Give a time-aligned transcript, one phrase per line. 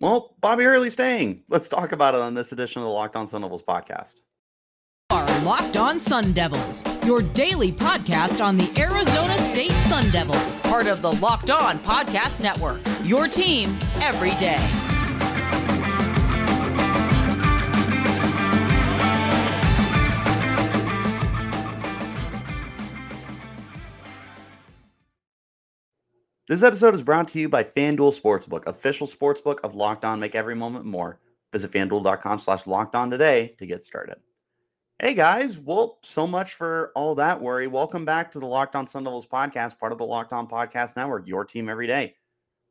[0.00, 1.44] Well, Bobby Hurley staying.
[1.48, 4.16] Let's talk about it on this edition of the Locked On Sun Devils podcast.
[5.10, 10.86] Are Locked On Sun Devils, your daily podcast on the Arizona State Sun Devils, part
[10.86, 12.80] of the Locked On Podcast Network.
[13.04, 14.83] Your team every day.
[26.46, 30.20] This episode is brought to you by FanDuel Sportsbook, official sportsbook of Locked On.
[30.20, 31.18] Make every moment more.
[31.54, 34.16] Visit fanduel.com slash locked on today to get started.
[34.98, 37.66] Hey guys, well, so much for all that worry.
[37.66, 40.96] Welcome back to the Locked On Sun Devils podcast, part of the Locked On Podcast
[40.96, 42.14] Network, your team every day.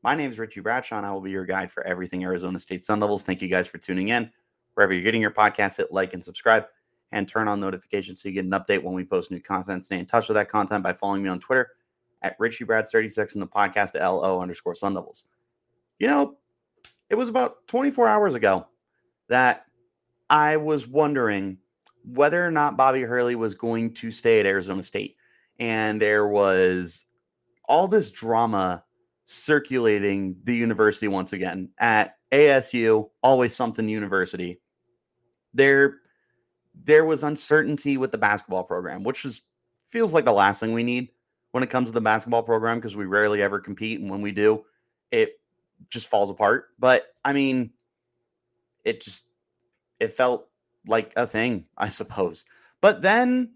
[0.03, 2.83] My name is Richie Bradshaw, and I will be your guide for everything Arizona State
[2.83, 3.23] Sun Devils.
[3.23, 4.29] Thank you guys for tuning in.
[4.75, 6.65] Wherever you're getting your podcast, hit like and subscribe
[7.11, 9.83] and turn on notifications so you get an update when we post new content.
[9.83, 11.71] Stay in touch with that content by following me on Twitter
[12.23, 15.25] at Richie Brads 36 and the podcast LO underscore Sun Devils.
[15.99, 16.37] You know,
[17.09, 18.67] it was about 24 hours ago
[19.29, 19.65] that
[20.29, 21.57] I was wondering
[22.05, 25.15] whether or not Bobby Hurley was going to stay at Arizona State.
[25.59, 27.05] And there was
[27.69, 28.83] all this drama
[29.25, 34.59] circulating the university once again at ASU, always something university.
[35.53, 35.99] There
[36.83, 39.43] there was uncertainty with the basketball program, which is
[39.91, 41.09] feels like the last thing we need
[41.53, 44.01] when it comes to the basketball program because we rarely ever compete.
[44.01, 44.65] And when we do,
[45.11, 45.39] it
[45.89, 46.69] just falls apart.
[46.79, 47.69] But I mean,
[48.83, 49.27] it just
[49.99, 50.49] it felt
[50.87, 52.43] like a thing, I suppose.
[52.81, 53.53] But then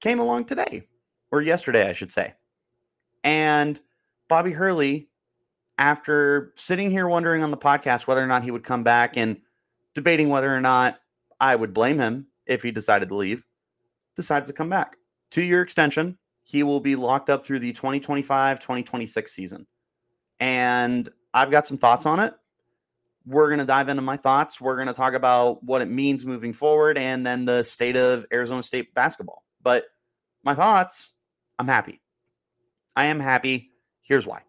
[0.00, 0.86] came along today,
[1.32, 2.34] or yesterday, I should say.
[3.24, 3.80] And
[4.28, 5.08] Bobby Hurley,
[5.78, 9.40] after sitting here wondering on the podcast whether or not he would come back and
[9.94, 11.00] debating whether or not
[11.40, 13.42] I would blame him if he decided to leave,
[14.16, 14.96] decides to come back.
[15.30, 19.66] Two year extension, he will be locked up through the 2025 2026 season.
[20.40, 22.34] And I've got some thoughts on it.
[23.24, 24.60] We're going to dive into my thoughts.
[24.60, 28.26] We're going to talk about what it means moving forward and then the state of
[28.32, 29.44] Arizona State basketball.
[29.62, 29.84] But
[30.42, 31.12] my thoughts
[31.58, 32.00] I'm happy.
[32.96, 33.70] I am happy.
[34.02, 34.42] Here's why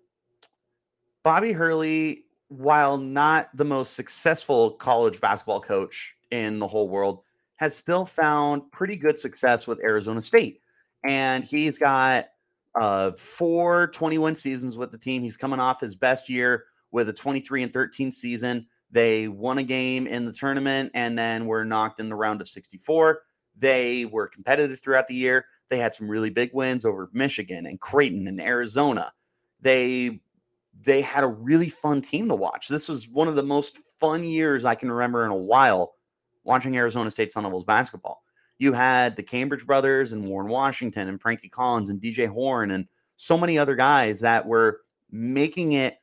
[1.23, 7.22] Bobby Hurley, while not the most successful college basketball coach in the whole world,
[7.57, 10.62] has still found pretty good success with Arizona State
[11.03, 12.28] and he's got
[12.75, 15.24] uh, four 21 seasons with the team.
[15.24, 18.68] He's coming off his best year with a 23 and 13 season.
[18.91, 22.47] They won a game in the tournament and then were knocked in the round of
[22.47, 23.22] 64.
[23.58, 25.46] They were competitive throughout the year.
[25.69, 29.12] They had some really big wins over Michigan and Creighton and Arizona.
[29.62, 30.22] They
[30.85, 32.68] they had a really fun team to watch.
[32.68, 35.96] This was one of the most fun years I can remember in a while
[36.44, 38.22] watching Arizona State Sun Devils basketball
[38.63, 42.88] you had the Cambridge brothers and Warren Washington and Frankie Collins and DJ Horn and
[43.18, 44.81] so many other guys that were
[45.12, 45.97] making it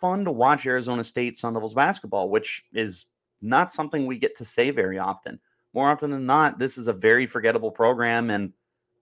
[0.00, 3.06] fun to watch Arizona State Sun Devils basketball, which is
[3.40, 5.40] not something we get to say very often.
[5.72, 8.52] More often than not, this is a very forgettable program and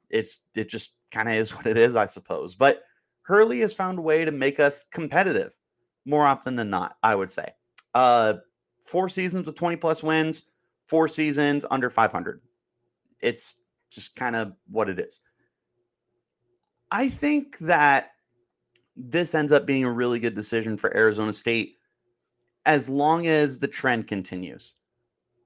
[0.09, 2.55] it's it just kind of is what it is, I suppose.
[2.55, 2.85] But
[3.23, 5.53] Hurley has found a way to make us competitive
[6.05, 7.49] more often than not, I would say.
[7.93, 8.35] Uh
[8.87, 10.45] four seasons with 20 plus wins,
[10.87, 12.41] four seasons under 500
[13.23, 13.57] it's
[13.91, 15.21] just kind of what it is.
[16.91, 18.11] I think that
[18.97, 21.77] this ends up being a really good decision for Arizona State
[22.67, 24.75] as long as the trend continues.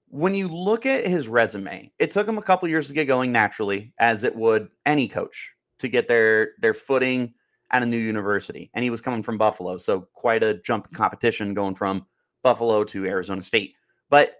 [0.08, 3.32] When you look at his resume, it took him a couple years to get going
[3.32, 7.34] naturally, as it would any coach to get their their footing
[7.72, 8.70] at a new university.
[8.74, 12.06] And he was coming from Buffalo, so quite a jump in competition going from
[12.42, 13.74] Buffalo to Arizona State.
[14.10, 14.36] But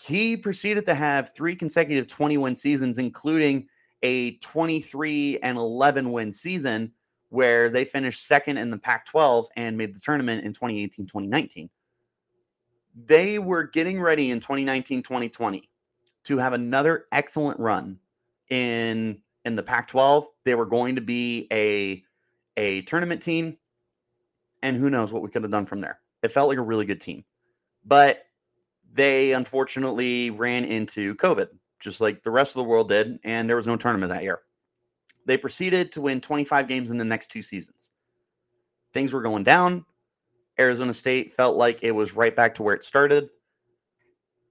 [0.00, 3.68] he proceeded to have three consecutive 20 win seasons, including
[4.02, 6.92] a 23 and 11 win season
[7.30, 11.68] where they finished second in the Pac 12 and made the tournament in 2018 2019.
[13.06, 15.68] They were getting ready in 2019 2020
[16.24, 17.98] to have another excellent run
[18.50, 20.26] in in the Pac 12.
[20.44, 22.02] They were going to be a,
[22.56, 23.56] a tournament team,
[24.62, 26.00] and who knows what we could have done from there.
[26.22, 27.24] It felt like a really good team.
[27.84, 28.27] But
[28.98, 31.48] they unfortunately ran into COVID,
[31.78, 34.40] just like the rest of the world did, and there was no tournament that year.
[35.24, 37.90] They proceeded to win 25 games in the next two seasons.
[38.92, 39.86] Things were going down.
[40.58, 43.30] Arizona State felt like it was right back to where it started.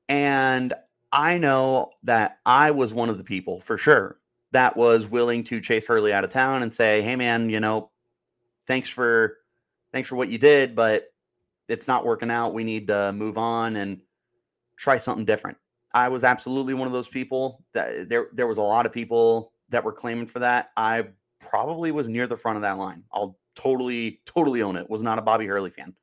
[0.07, 0.73] And
[1.11, 4.17] I know that I was one of the people for sure
[4.51, 7.91] that was willing to chase Hurley out of town and say, "Hey man, you know,
[8.65, 9.39] thanks for
[9.91, 11.11] thanks for what you did, but
[11.67, 12.53] it's not working out.
[12.53, 13.99] We need to move on and
[14.77, 15.57] try something different.
[15.94, 18.94] I was absolutely one of those people that eh, there there was a lot of
[18.94, 20.71] people that were claiming for that.
[20.77, 21.07] I
[21.39, 23.03] probably was near the front of that line.
[23.12, 24.89] I'll totally totally own it.
[24.89, 25.95] Was not a Bobby Hurley fan.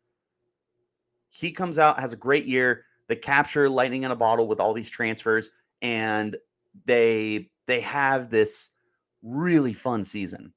[1.31, 2.85] he comes out, has a great year.
[3.09, 5.51] They capture lightning in a bottle with all these transfers,
[5.83, 6.37] and
[6.87, 8.71] they they have this
[9.23, 10.53] really fun season.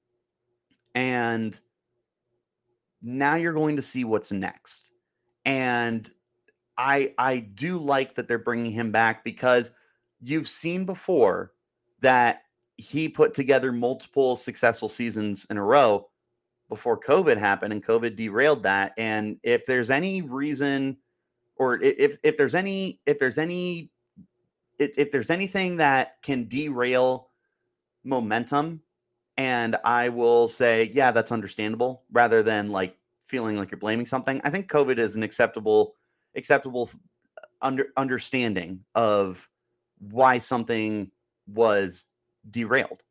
[0.95, 1.59] And
[3.01, 4.89] now you're going to see what's next.
[5.45, 6.11] And
[6.77, 9.71] I I do like that they're bringing him back because
[10.21, 11.53] you've seen before
[12.01, 12.41] that
[12.77, 16.07] he put together multiple successful seasons in a row
[16.69, 18.93] before COVID happened and COVID derailed that.
[18.97, 20.97] And if there's any reason
[21.55, 23.89] or if if there's any if there's any
[24.77, 27.29] if, if there's anything that can derail
[28.03, 28.81] momentum
[29.37, 32.95] and I will say, yeah, that's understandable rather than like
[33.27, 34.41] feeling like you're blaming something.
[34.43, 35.95] I think COVID is an acceptable
[36.37, 36.89] acceptable
[37.61, 39.47] under understanding of
[39.99, 41.11] why something
[41.47, 42.05] was
[42.51, 43.03] derailed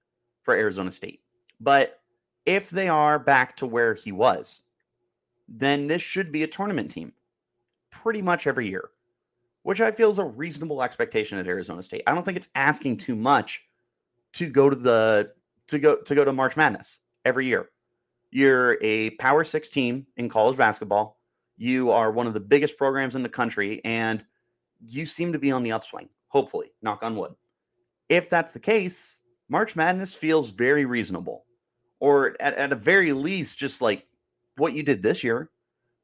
[0.43, 1.20] for Arizona State.
[1.61, 2.00] But
[2.44, 4.62] if they are back to where he was,
[5.49, 7.12] then this should be a tournament team
[7.90, 8.90] pretty much every year,
[9.62, 12.02] which I feel is a reasonable expectation at Arizona State.
[12.06, 13.62] I don't think it's asking too much
[14.34, 15.32] to go to the
[15.69, 17.70] to go to go to March Madness every year.
[18.31, 21.16] You're a Power 6 team in college basketball.
[21.56, 24.25] You are one of the biggest programs in the country and
[24.87, 27.35] you seem to be on the upswing, hopefully, knock on wood.
[28.08, 31.44] If that's the case, March Madness feels very reasonable
[32.00, 34.06] or at, at a very least, just like
[34.56, 35.50] what you did this year,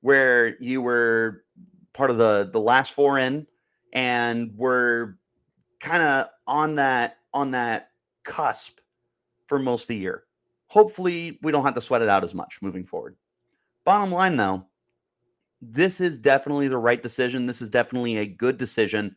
[0.00, 1.44] where you were
[1.92, 3.46] part of the the last four in
[3.92, 5.18] and were
[5.80, 7.90] kind of on that on that
[8.24, 8.78] cusp
[9.46, 10.24] for most of the year.
[10.68, 13.16] Hopefully, we don't have to sweat it out as much moving forward.
[13.84, 14.64] Bottom line, though,
[15.62, 17.46] this is definitely the right decision.
[17.46, 19.14] This is definitely a good decision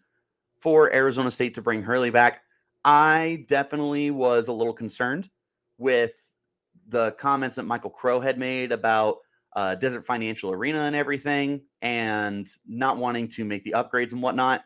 [0.59, 2.43] for Arizona State to bring Hurley back.
[2.85, 5.27] I definitely was a little concerned
[5.79, 6.13] with
[6.87, 9.17] the comments that Michael Crow had made about
[9.55, 14.65] uh, Desert Financial Arena and everything, and not wanting to make the upgrades and whatnot.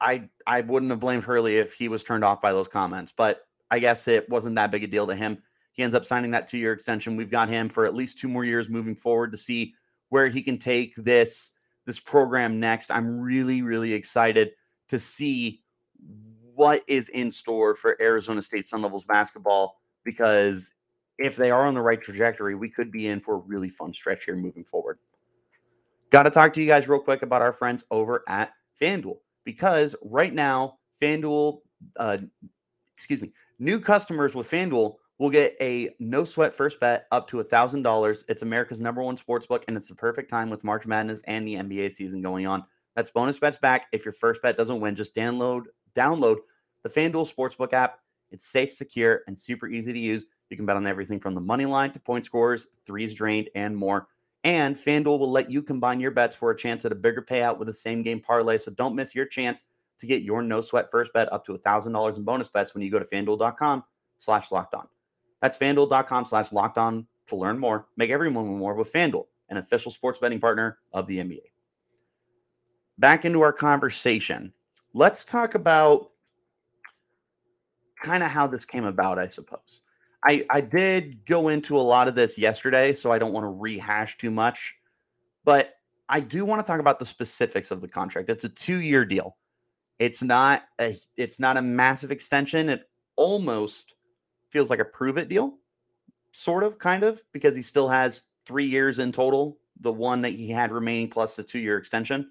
[0.00, 3.40] I I wouldn't have blamed Hurley if he was turned off by those comments, but
[3.72, 5.42] I guess it wasn't that big a deal to him.
[5.72, 7.16] He ends up signing that two year extension.
[7.16, 9.74] We've got him for at least two more years moving forward to see
[10.16, 11.50] where he can take this
[11.84, 12.90] this program next.
[12.90, 14.52] I'm really really excited
[14.88, 15.62] to see
[16.54, 20.72] what is in store for Arizona State Sun Devils basketball because
[21.18, 23.92] if they are on the right trajectory, we could be in for a really fun
[23.92, 24.98] stretch here moving forward.
[26.08, 29.94] Got to talk to you guys real quick about our friends over at FanDuel because
[30.02, 31.60] right now, FanDuel,
[31.98, 32.16] uh,
[32.94, 37.40] excuse me, new customers with FanDuel will get a no sweat first bet up to
[37.40, 38.24] a $1,000.
[38.28, 41.46] It's America's number one sports book, and it's the perfect time with March Madness and
[41.46, 42.64] the NBA season going on.
[42.94, 43.86] That's bonus bets back.
[43.92, 45.64] If your first bet doesn't win, just download
[45.94, 46.36] download
[46.82, 50.24] the FanDuel Sportsbook app it's safe, secure, and super easy to use.
[50.50, 53.76] You can bet on everything from the money line to point scores, threes drained, and
[53.76, 54.08] more.
[54.44, 57.58] And FanDuel will let you combine your bets for a chance at a bigger payout
[57.58, 58.58] with a same game parlay.
[58.58, 59.62] So don't miss your chance
[59.98, 62.90] to get your no sweat first bet up to $1,000 in bonus bets when you
[62.90, 63.82] go to fanduel.com
[64.18, 64.86] slash locked on.
[65.40, 67.86] That's fanduel.com slash locked on to learn more.
[67.96, 71.42] Make everyone more with FanDuel, an official sports betting partner of the NBA.
[72.98, 74.52] Back into our conversation.
[74.94, 76.10] Let's talk about
[78.02, 79.82] kind of how this came about, I suppose.
[80.26, 83.50] I, I did go into a lot of this yesterday, so I don't want to
[83.50, 84.74] rehash too much,
[85.44, 85.74] but
[86.08, 88.30] I do want to talk about the specifics of the contract.
[88.30, 89.36] It's a two-year deal.
[89.98, 92.68] It's not a it's not a massive extension.
[92.68, 93.94] It almost
[94.56, 95.58] feels like a prove it deal,
[96.32, 100.32] sort of, kind of, because he still has three years in total, the one that
[100.32, 102.30] he had remaining plus the two-year extension.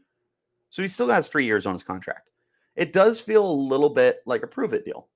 [0.71, 2.31] So he still has three years on his contract.
[2.75, 5.07] It does feel a little bit like a prove it deal.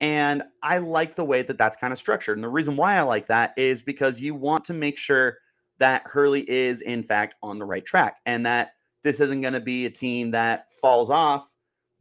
[0.00, 2.36] And I like the way that that's kind of structured.
[2.36, 5.38] And the reason why I like that is because you want to make sure
[5.78, 8.72] that Hurley is, in fact, on the right track and that
[9.04, 11.46] this isn't going to be a team that falls off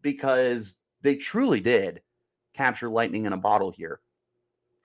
[0.02, 2.02] because they truly did
[2.56, 4.00] capture lightning in a bottle here.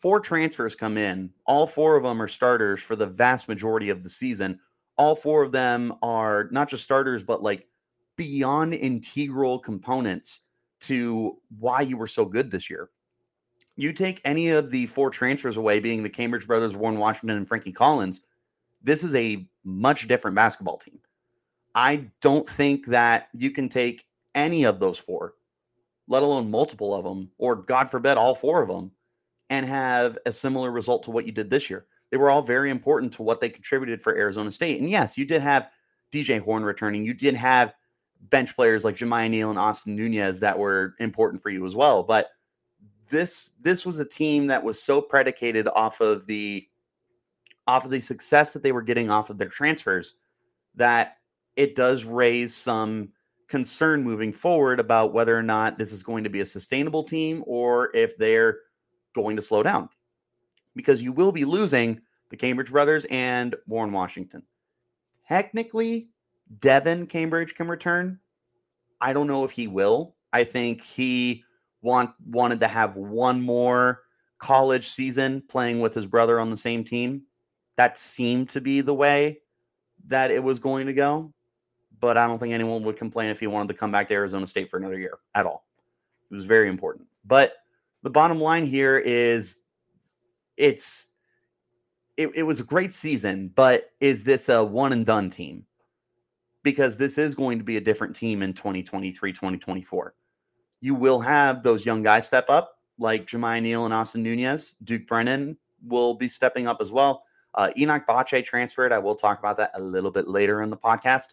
[0.00, 1.30] Four transfers come in.
[1.46, 4.58] All four of them are starters for the vast majority of the season.
[4.96, 7.66] All four of them are not just starters, but like
[8.16, 10.40] beyond integral components
[10.80, 12.90] to why you were so good this year
[13.80, 17.48] you take any of the four transfers away, being the Cambridge brothers, Warren Washington, and
[17.48, 18.22] Frankie Collins,
[18.82, 20.98] this is a much different basketball team.
[21.74, 24.04] I don't think that you can take
[24.34, 25.34] any of those four,
[26.08, 28.90] let alone multiple of them, or God forbid, all four of them,
[29.50, 31.86] and have a similar result to what you did this year.
[32.10, 34.80] They were all very important to what they contributed for Arizona State.
[34.80, 35.68] And yes, you did have
[36.12, 37.04] DJ Horn returning.
[37.04, 37.74] You did have
[38.30, 42.02] bench players like Jamiya Neal and Austin Nunez that were important for you as well.
[42.02, 42.28] But
[43.10, 46.66] this this was a team that was so predicated off of the
[47.66, 50.16] off of the success that they were getting off of their transfers
[50.76, 51.16] that
[51.56, 53.10] it does raise some
[53.48, 57.42] concern moving forward about whether or not this is going to be a sustainable team
[57.46, 58.58] or if they're
[59.14, 59.88] going to slow down.
[60.76, 62.00] Because you will be losing
[62.30, 64.42] the Cambridge brothers and Warren Washington.
[65.28, 66.08] Technically,
[66.60, 68.18] Devin Cambridge can return.
[69.00, 70.14] I don't know if he will.
[70.32, 71.44] I think he
[71.82, 74.02] want wanted to have one more
[74.38, 77.22] college season playing with his brother on the same team.
[77.76, 79.40] That seemed to be the way
[80.08, 81.32] that it was going to go.
[82.00, 84.46] But I don't think anyone would complain if he wanted to come back to Arizona
[84.46, 85.66] State for another year at all.
[86.30, 87.06] It was very important.
[87.24, 87.54] But
[88.02, 89.60] the bottom line here is
[90.56, 91.10] it's
[92.16, 95.64] it, it was a great season, but is this a one and done team?
[96.62, 100.14] Because this is going to be a different team in 2023, 2024.
[100.82, 104.74] You will have those young guys step up, like Jamiya Neal and Austin Nunez.
[104.84, 107.24] Duke Brennan will be stepping up as well.
[107.54, 108.92] Uh, Enoch Boakye transferred.
[108.92, 111.28] I will talk about that a little bit later in the podcast.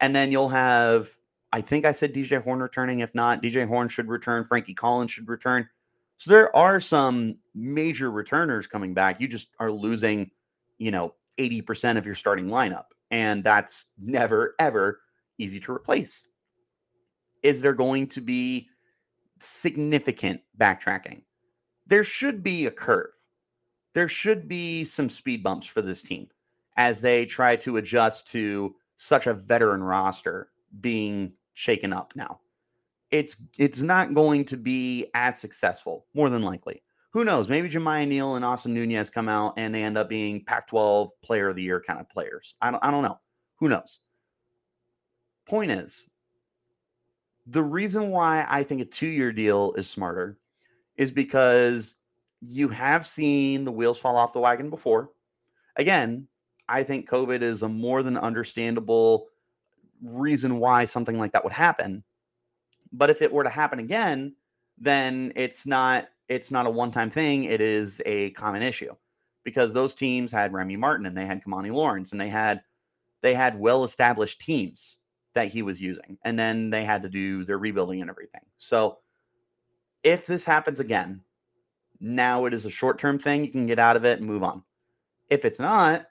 [0.00, 1.08] And then you'll have,
[1.52, 3.00] I think I said DJ Horn returning.
[3.00, 4.44] If not, DJ Horn should return.
[4.44, 5.68] Frankie Collins should return.
[6.24, 9.20] So there are some major returners coming back.
[9.20, 10.30] You just are losing,
[10.78, 12.84] you know, 80% of your starting lineup.
[13.10, 15.00] And that's never, ever
[15.36, 16.26] easy to replace.
[17.42, 18.70] Is there going to be
[19.38, 21.20] significant backtracking?
[21.86, 23.10] There should be a curve.
[23.92, 26.28] There should be some speed bumps for this team
[26.78, 30.48] as they try to adjust to such a veteran roster
[30.80, 32.40] being shaken up now
[33.14, 36.82] it's it's not going to be as successful, more than likely.
[37.12, 37.48] Who knows?
[37.48, 41.48] Maybe Jamiya Neal and Austin Nunez come out and they end up being Pac-12 Player
[41.48, 42.56] of the Year kind of players.
[42.60, 43.20] I don't I don't know.
[43.60, 44.00] Who knows?
[45.46, 46.10] Point is,
[47.46, 50.40] the reason why I think a two-year deal is smarter
[50.96, 51.96] is because
[52.40, 55.10] you have seen the wheels fall off the wagon before.
[55.76, 56.26] Again,
[56.68, 59.28] I think COVID is a more than understandable
[60.02, 62.02] reason why something like that would happen.
[62.96, 64.34] But if it were to happen again,
[64.78, 67.44] then it's not it's not a one-time thing.
[67.44, 68.94] It is a common issue
[69.44, 72.62] because those teams had Remy Martin and they had Kimani Lawrence and they had
[73.20, 74.98] they had well-established teams
[75.34, 78.42] that he was using, and then they had to do their rebuilding and everything.
[78.58, 78.98] So
[80.02, 81.20] if this happens again,
[82.00, 83.44] now it is a short-term thing.
[83.44, 84.62] You can get out of it and move on.
[85.30, 86.06] If it's not,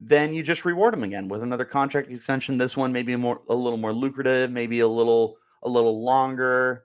[0.00, 2.58] then you just reward him again with another contract extension.
[2.58, 6.84] This one maybe more a little more lucrative, maybe a little a little longer,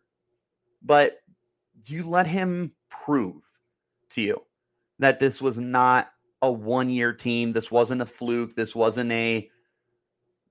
[0.81, 1.19] but
[1.85, 3.41] you let him prove
[4.11, 4.41] to you
[4.99, 6.09] that this was not
[6.41, 7.51] a one year team.
[7.51, 8.55] This wasn't a fluke.
[8.55, 9.49] This wasn't a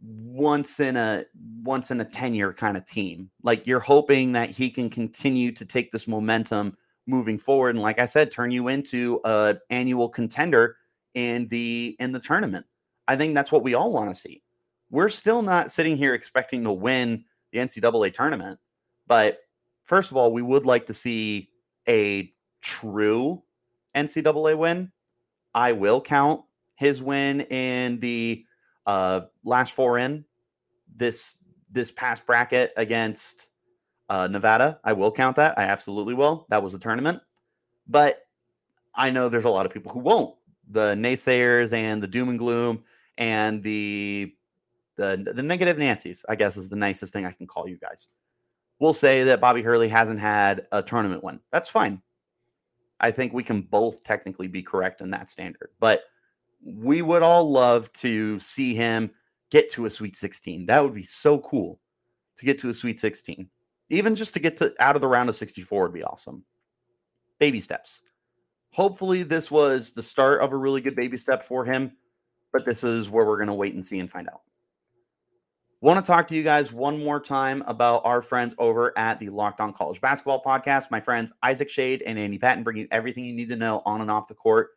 [0.01, 1.25] once in a
[1.63, 3.31] once in a 10 year kind of team.
[3.43, 7.99] Like you're hoping that he can continue to take this momentum moving forward and like
[7.99, 10.77] I said turn you into a annual contender
[11.15, 12.67] in the in the tournament.
[13.09, 14.43] I think that's what we all want to see.
[14.91, 18.59] We're still not sitting here expecting to win the NCAA tournament.
[19.07, 19.41] But
[19.85, 21.51] first of all, we would like to see
[21.89, 23.43] a true
[23.95, 24.93] NCAA win.
[25.55, 26.43] I will count
[26.75, 28.45] his win in the
[28.87, 30.25] uh, last four in
[30.97, 31.37] this
[31.71, 33.49] this past bracket against
[34.09, 34.81] uh, Nevada.
[34.85, 35.59] I will count that.
[35.59, 36.47] I absolutely will.
[36.49, 37.21] That was a tournament,
[37.89, 38.27] but
[38.95, 40.35] I know there's a lot of people who won't.
[40.71, 42.85] The naysayers and the doom and gloom
[43.17, 44.35] and the
[44.99, 48.09] the the negative Nancy's, I guess, is the nicest thing I can call you guys.
[48.81, 51.41] We'll say that Bobby Hurley hasn't had a tournament win.
[51.51, 52.03] That's fine.
[53.01, 56.03] I think we can both technically be correct in that standard, but
[56.65, 59.11] we would all love to see him
[59.51, 60.67] get to a Sweet 16.
[60.67, 61.81] That would be so cool
[62.37, 63.49] to get to a Sweet 16.
[63.91, 66.45] Even just to get to out of the round of 64 would be awesome.
[67.39, 68.01] Baby steps.
[68.73, 71.93] Hopefully, this was the start of a really good baby step for him,
[72.53, 74.43] but this is where we're going to wait and see and find out.
[75.81, 79.29] Want to talk to you guys one more time about our friends over at the
[79.29, 80.91] Locked On College Basketball Podcast.
[80.91, 84.01] My friends Isaac Schade and Andy Patton bring you everything you need to know on
[84.01, 84.71] and off the court.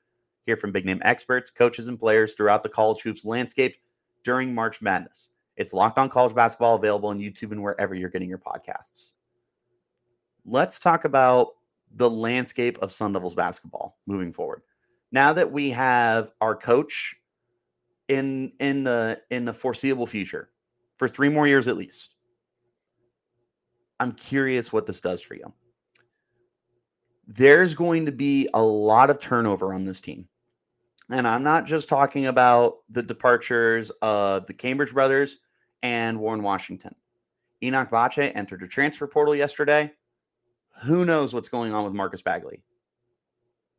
[0.45, 3.77] Hear from big name experts, coaches, and players throughout the college hoops landscape
[4.23, 5.29] during March Madness.
[5.57, 9.13] It's Locked On College Basketball available on YouTube and wherever you're getting your podcasts.
[10.45, 11.53] Let's talk about
[11.95, 14.61] the landscape of Sun Devils basketball moving forward.
[15.11, 17.15] Now that we have our coach
[18.07, 20.50] in in the in the foreseeable future,
[21.01, 22.13] for three more years at least.
[23.99, 25.51] I'm curious what this does for you.
[27.25, 30.27] There's going to be a lot of turnover on this team.
[31.09, 35.37] And I'm not just talking about the departures of the Cambridge brothers
[35.81, 36.93] and Warren Washington.
[37.63, 39.91] Enoch Boakye entered a transfer portal yesterday.
[40.83, 42.61] Who knows what's going on with Marcus Bagley?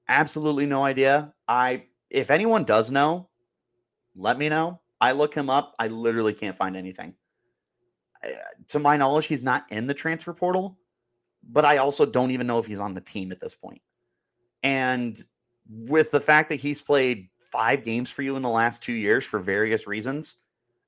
[0.09, 1.33] Absolutely no idea.
[1.47, 3.29] I if anyone does know,
[4.17, 4.82] let me know.
[5.03, 7.13] I look him up, I literally can't find anything.
[8.25, 8.29] Uh,
[8.69, 10.79] to my knowledge, he's not in the transfer portal,
[11.51, 13.83] but I also don't even know if he's on the team at this point.
[14.63, 15.21] And
[15.67, 19.25] with the fact that he's played five games for you in the last two years
[19.25, 20.37] for various reasons,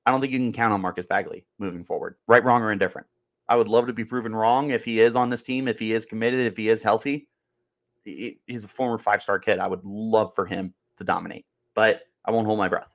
[0.05, 3.07] I don't think you can count on Marcus Bagley moving forward, right, wrong, or indifferent.
[3.49, 5.91] I would love to be proven wrong if he is on this team, if he
[5.91, 7.27] is committed, if he is healthy.
[8.05, 9.59] He's a former five star kid.
[9.59, 12.94] I would love for him to dominate, but I won't hold my breath.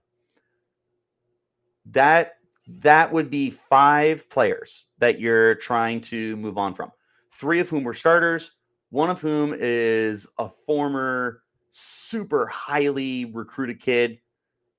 [1.92, 2.34] That
[2.66, 6.92] that would be five players that you're trying to move on from.
[7.32, 8.52] Three of whom were starters,
[8.90, 14.18] one of whom is a former super highly recruited kid.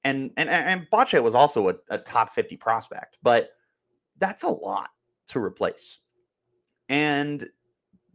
[0.04, 3.52] And and and Boakye was also a, a top 50 prospect, but
[4.18, 4.90] that's a lot
[5.28, 6.00] to replace.
[6.90, 7.48] And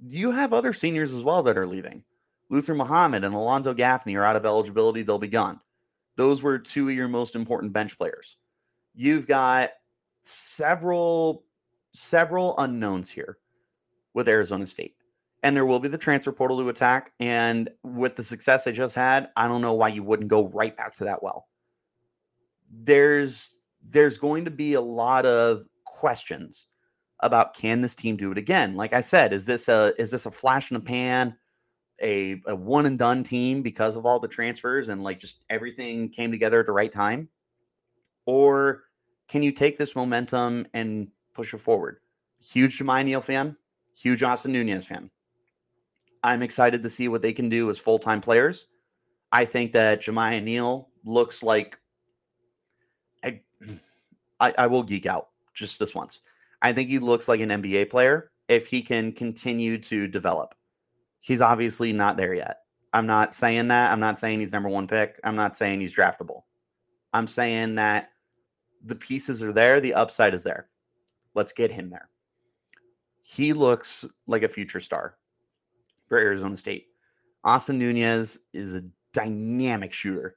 [0.05, 2.03] you have other seniors as well that are leaving.
[2.49, 5.03] Luther Muhammad and Alonzo Gaffney are out of eligibility.
[5.03, 5.61] They'll be gone.
[6.17, 8.37] Those were two of your most important bench players.
[8.97, 9.71] You've got
[10.23, 11.45] several
[11.93, 13.39] several unknowns here
[14.15, 14.95] with Arizona State.
[15.43, 17.13] And there will be the transfer portal to attack.
[17.21, 20.77] And with the success they just had, I don't know why you wouldn't go right
[20.77, 21.47] back to that well.
[22.71, 23.55] There's
[23.89, 26.67] there's going to be a lot of questions
[27.21, 28.75] about can this team do it again?
[28.75, 31.37] Like I said, is this a is this a flash in the pan,
[32.03, 36.09] a, a one and done team because of all the transfers and like just everything
[36.09, 37.29] came together at the right time?
[38.25, 38.86] Or
[39.29, 41.99] can you take this momentum and push it forward?
[42.41, 43.57] Huge Jamiya Neal fan,
[43.95, 45.11] huge Austin Nunez fan.
[46.23, 48.67] I'm excited to see what they can do as full time players.
[49.33, 51.79] I think that Jamiya Neal looks like
[53.25, 53.41] I,
[54.41, 56.21] I, I will geek out just this once.
[56.63, 60.55] I think he looks like an NBA player if he can continue to develop.
[61.21, 62.61] He's obviously not there yet.
[62.93, 63.91] I'm not saying that.
[63.91, 65.21] I'm not saying he's number one pick.
[65.25, 66.43] I'm not saying he's draftable.
[67.13, 68.11] I'm saying that
[68.85, 70.69] the pieces are there, the upside is there.
[71.35, 72.09] Let's get him there.
[73.23, 75.17] He looks like a future star
[76.09, 76.87] for Arizona State.
[77.45, 80.37] Austin Nunez is a dynamic shooter,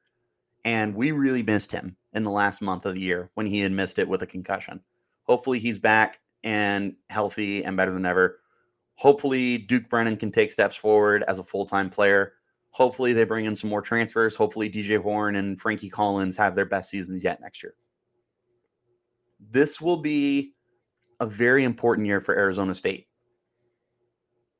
[0.66, 3.72] and we really missed him in the last month of the year when he had
[3.72, 4.80] missed it with a concussion.
[5.24, 8.40] Hopefully, he's back and healthy and better than ever.
[8.96, 12.34] Hopefully, Duke Brennan can take steps forward as a full time player.
[12.72, 14.36] Hopefully, they bring in some more transfers.
[14.36, 17.76] Hopefully, DJ Horn and Frankie Collins have their best seasons yet next year.
[19.40, 20.54] This will be
[21.20, 23.08] a very important year for Arizona State.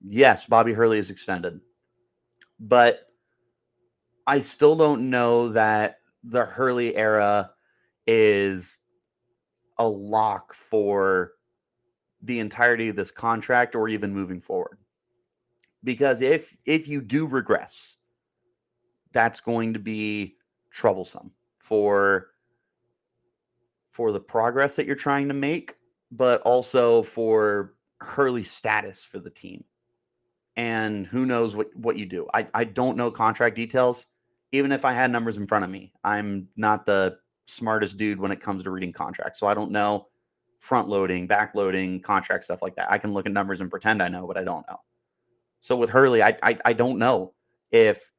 [0.02, 1.60] Yes, Bobby Hurley is extended,
[2.60, 3.08] but
[4.26, 7.52] I still don't know that the Hurley era
[8.08, 8.80] is
[9.78, 11.34] a lock for
[12.22, 14.78] the entirety of this contract or even moving forward.
[15.84, 17.98] Because if if you do regress,
[19.14, 20.36] that's going to be
[20.72, 22.28] troublesome for
[24.00, 25.76] for the progress that you're trying to make,
[26.10, 29.62] but also for Hurley's status for the team.
[30.56, 32.26] And who knows what what you do.
[32.34, 34.06] I I don't know contract details.
[34.54, 38.32] Even if I had numbers in front of me, I'm not the smartest dude when
[38.32, 39.38] it comes to reading contracts.
[39.38, 40.08] So I don't know
[40.60, 42.90] front loading, back loading, contract stuff like that.
[42.90, 44.80] I can look at numbers and pretend I know, but I don't know.
[45.60, 47.34] So with Hurley, I I, I don't know
[47.70, 48.10] if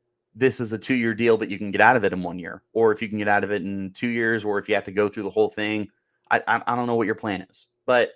[0.40, 2.38] this is a two year deal, but you can get out of it in one
[2.38, 4.74] year, or if you can get out of it in two years, or if you
[4.74, 5.88] have to go through the whole thing.
[6.30, 8.12] I I, I don't know what your plan is, but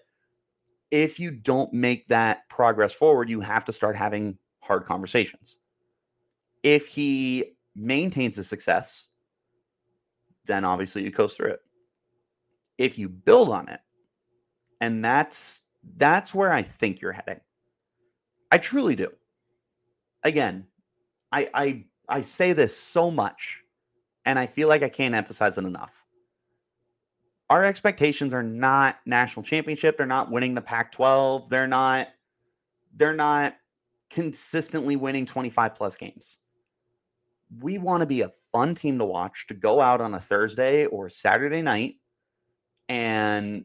[0.91, 5.59] if you don't make that progress forward, you have to start having hard conversations.
[6.63, 9.09] If he maintains the success
[10.47, 11.61] then obviously you coast through it.
[12.79, 13.81] If you build on it,
[14.81, 15.63] and that's
[15.97, 17.41] that's where I think you're heading.
[18.51, 19.09] I truly do.
[20.23, 20.67] Again,
[21.33, 23.61] I I I say this so much,
[24.25, 25.93] and I feel like I can't emphasize it enough.
[27.51, 29.97] Our expectations are not national championship.
[29.97, 31.49] They're not winning the Pac-12.
[31.49, 32.09] They're not.
[32.97, 33.57] They're not
[34.11, 36.39] consistently winning 25 plus games.
[37.61, 40.87] We want to be a fun team to watch to go out on a Thursday
[40.87, 41.97] or Saturday night
[42.89, 43.65] and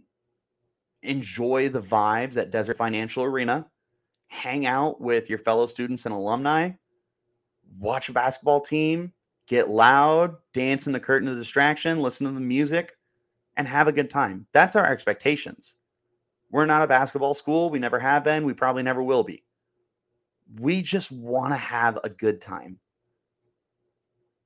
[1.03, 3.67] enjoy the vibes at Desert Financial Arena,
[4.27, 6.71] hang out with your fellow students and alumni,
[7.77, 9.11] watch a basketball team,
[9.47, 12.95] get loud, dance in the curtain of distraction, listen to the music,
[13.57, 14.47] and have a good time.
[14.53, 15.75] That's our expectations.
[16.51, 17.69] We're not a basketball school.
[17.69, 18.45] We never have been.
[18.45, 19.43] We probably never will be.
[20.59, 22.79] We just want to have a good time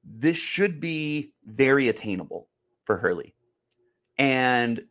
[0.04, 2.50] this should be very attainable
[2.86, 3.34] for Hurley.
[4.18, 4.84] And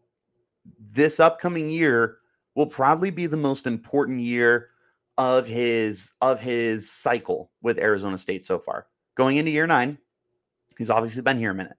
[0.93, 2.19] this upcoming year
[2.55, 4.71] will probably be the most important year
[5.19, 8.87] of his of his cycle with Arizona State so far.
[9.15, 9.99] Going into year 9,
[10.79, 11.77] he's obviously been here a minute.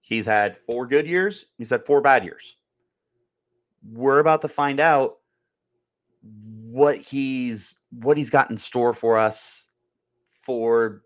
[0.00, 2.56] He's had four good years, he's had four bad years.
[3.92, 5.18] We're about to find out
[6.22, 9.66] what he's what he's got in store for us
[10.42, 11.02] for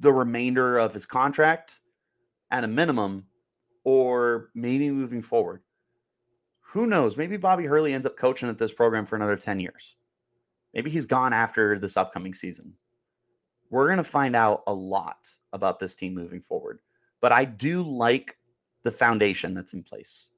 [0.00, 1.80] the remainder of his contract
[2.50, 3.24] at a minimum
[3.84, 5.60] or maybe moving forward.
[6.60, 7.16] Who knows?
[7.16, 9.94] Maybe Bobby Hurley ends up coaching at this program for another 10 years.
[10.74, 12.74] Maybe he's gone after this upcoming season.
[13.70, 16.80] We're going to find out a lot about this team moving forward.
[17.20, 18.36] But I do like
[18.82, 20.30] the foundation that's in place.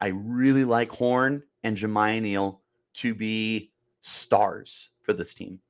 [0.00, 2.60] I really like Horn and Jamiya Neal
[2.94, 3.72] to be
[4.02, 5.60] stars for this team.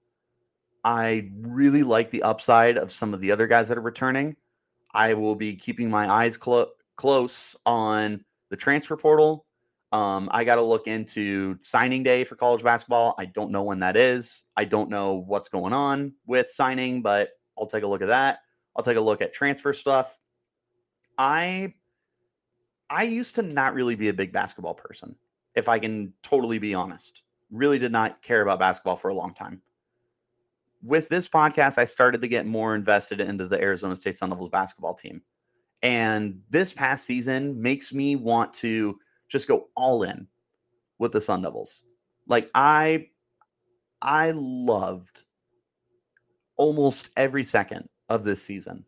[0.83, 4.37] I really like the upside of some of the other guys that are returning.
[4.93, 9.46] I will be keeping my eyes clo- close on the transfer portal.
[9.93, 13.15] Um, I got to look into signing day for college basketball.
[13.19, 14.43] I don't know when that is.
[14.57, 18.41] I don't know what's going on with signing, but I'll take a look at that.
[18.75, 20.17] I'll take a look at transfer stuff.
[21.19, 21.75] I
[22.91, 25.17] I used to not really be a big basketball person,
[25.55, 27.23] if I can totally be honest.
[27.51, 29.63] Really did not care about basketball for a long time.
[30.83, 34.51] With this podcast, I started to get more invested into the Arizona State Sun Devils
[34.51, 35.23] basketball team.
[35.83, 40.27] And this past season makes me want to just go all in
[40.99, 41.83] with the Sun Devils.
[42.27, 43.09] Like I
[44.03, 45.23] I loved
[46.57, 48.85] almost every second of this season,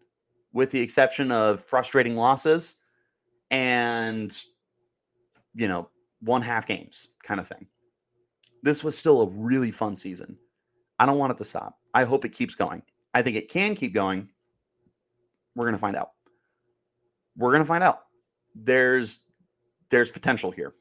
[0.53, 2.77] with the exception of frustrating losses
[3.51, 4.37] and
[5.55, 5.89] you know,
[6.21, 7.67] one half games kind of thing.
[8.63, 10.37] This was still a really fun season.
[10.99, 11.79] I don't want it to stop.
[11.95, 12.83] I hope it keeps going.
[13.15, 14.29] I think it can keep going.
[15.55, 16.11] We're going to find out.
[17.37, 18.03] We're going to find out.
[18.55, 19.21] There's
[19.91, 20.75] there's potential here.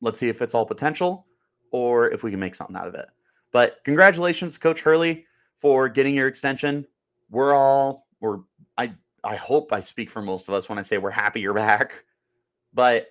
[0.00, 1.26] Let's see if it's all potential
[1.70, 3.06] or if we can make something out of it.
[3.52, 5.26] But congratulations, Coach Hurley,
[5.60, 6.86] for getting your extension.
[7.30, 8.38] We're all, we're,
[8.76, 8.92] I,
[9.24, 12.04] I hope I speak for most of us when I say we're happy you're back.
[12.74, 13.08] But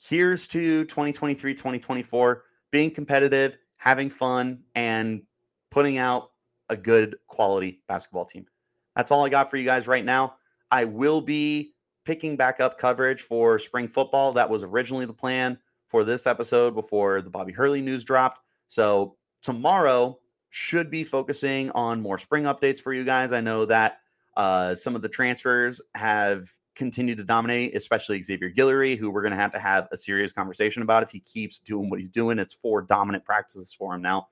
[0.00, 5.22] here's to 2023, 2024, being competitive, having fun, and
[5.70, 6.30] putting out
[6.70, 8.46] a good quality basketball team.
[8.96, 10.36] That's all I got for you guys right now.
[10.70, 11.74] I will be
[12.08, 14.32] picking back up coverage for spring football.
[14.32, 18.40] That was originally the plan for this episode before the Bobby Hurley news dropped.
[18.66, 20.18] So tomorrow
[20.48, 23.30] should be focusing on more spring updates for you guys.
[23.30, 23.98] I know that
[24.38, 29.32] uh, some of the transfers have continued to dominate, especially Xavier Guillory, who we're going
[29.32, 32.38] to have to have a serious conversation about if he keeps doing what he's doing.
[32.38, 34.28] It's four dominant practices for him now.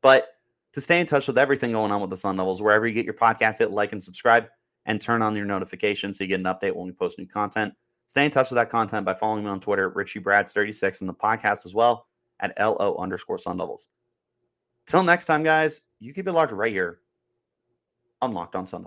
[0.00, 0.26] But
[0.72, 3.04] to stay in touch with everything going on with the Sun Devils, wherever you get
[3.04, 4.48] your podcast, hit like and subscribe
[4.86, 7.72] and turn on your notifications so you get an update when we post new content.
[8.06, 11.64] Stay in touch with that content by following me on Twitter, RichieBrads36, and the podcast
[11.64, 12.06] as well
[12.40, 13.60] at LO underscore Sun.
[14.86, 16.98] Till next time, guys, you keep it locked right here
[18.20, 18.86] on Locked on Sun.